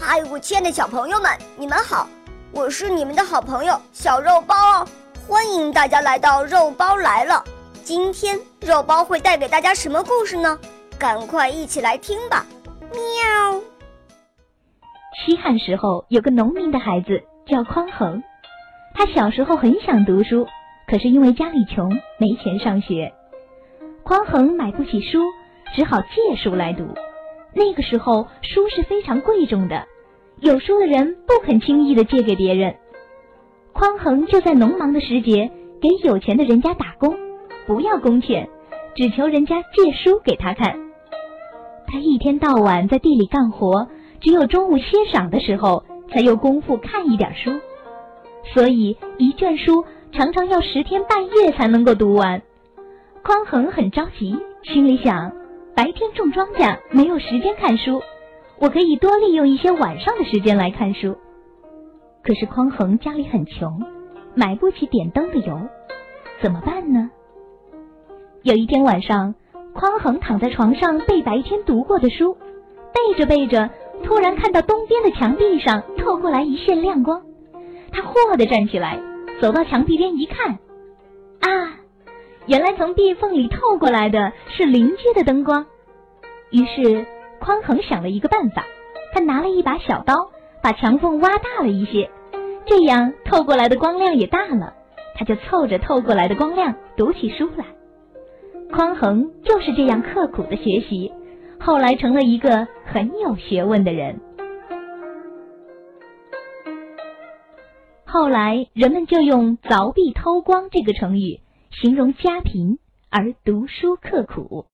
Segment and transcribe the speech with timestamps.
[0.00, 2.08] 嗨，我亲爱的小朋友们，你们好！
[2.52, 4.86] 我是你们的好朋友小肉包哦，
[5.26, 7.42] 欢迎大家来到肉包来了。
[7.82, 10.56] 今天肉包会带给大家什么故事呢？
[10.98, 12.46] 赶快一起来听吧！
[12.92, 13.60] 喵。
[15.26, 18.22] 西汉时候有个农民的孩子叫匡衡，
[18.94, 20.46] 他小时候很想读书，
[20.86, 23.12] 可是因为家里穷，没钱上学。
[24.04, 25.18] 匡衡买不起书，
[25.74, 26.86] 只好借书来读。
[27.54, 29.86] 那个时候书是非常贵重的，
[30.40, 32.76] 有书的人不肯轻易的借给别人。
[33.72, 37.16] 匡衡就在农忙的时节给有钱的人家打工，
[37.66, 38.48] 不要工钱，
[38.94, 40.76] 只求人家借书给他看。
[41.86, 43.88] 他一天到晚在地里干活，
[44.20, 47.50] 只有中午歇晌的时候才有功夫看一点书，
[48.52, 52.42] 所以一卷书常常要十天半月才能够读完。
[53.22, 55.32] 匡衡很着急，心里想。
[55.78, 58.02] 白天种庄稼没有时间看书，
[58.58, 61.16] 我可以多利用一些晚上的时间来看书。
[62.24, 63.80] 可是匡衡家里很穷，
[64.34, 65.56] 买不起点灯的油，
[66.42, 67.12] 怎么办呢？
[68.42, 69.36] 有一天晚上，
[69.72, 73.70] 匡衡躺在床上背白天读过的书，背着背着，
[74.02, 77.22] 突然看到东边的墙壁上透过来一线亮光，
[77.92, 79.00] 他霍地站起来，
[79.40, 80.58] 走到墙壁边一看，
[81.38, 81.78] 啊！
[82.48, 85.66] 原来从壁缝里透过来的是邻居的灯光，
[86.50, 87.06] 于是
[87.40, 88.64] 匡衡想了一个办法，
[89.12, 90.30] 他拿了一把小刀，
[90.62, 92.10] 把墙缝挖大了一些，
[92.64, 94.72] 这样透过来的光亮也大了，
[95.14, 97.66] 他就凑着透过来的光亮读起书来。
[98.72, 101.12] 匡衡就是这样刻苦的学习，
[101.60, 104.20] 后来成了一个很有学问的人。
[108.06, 111.40] 后来人们就用凿壁偷光这个成语。
[111.80, 114.66] 形容家贫而读书刻苦。